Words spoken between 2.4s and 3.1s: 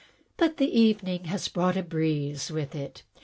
with it.